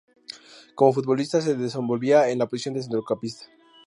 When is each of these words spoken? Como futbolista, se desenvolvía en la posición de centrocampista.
Como 0.73 0.93
futbolista, 0.93 1.41
se 1.41 1.53
desenvolvía 1.53 2.27
en 2.29 2.39
la 2.39 2.47
posición 2.47 2.73
de 2.73 2.81
centrocampista. 2.81 3.45